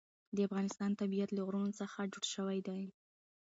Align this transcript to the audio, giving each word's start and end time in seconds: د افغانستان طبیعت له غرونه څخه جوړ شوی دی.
د 0.35 0.37
افغانستان 0.47 0.91
طبیعت 1.01 1.29
له 1.33 1.41
غرونه 1.47 1.71
څخه 1.81 2.09
جوړ 2.13 2.25
شوی 2.35 2.59
دی. 2.67 2.81